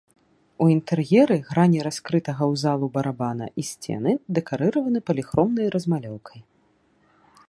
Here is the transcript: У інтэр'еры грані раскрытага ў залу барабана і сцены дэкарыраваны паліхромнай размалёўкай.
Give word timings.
У 0.63 0.67
інтэр'еры 0.75 1.35
грані 1.49 1.79
раскрытага 1.87 2.43
ў 2.51 2.61
залу 2.63 2.85
барабана 2.95 3.45
і 3.63 3.65
сцены 3.71 4.11
дэкарыраваны 4.39 4.99
паліхромнай 5.11 5.67
размалёўкай. 5.77 6.39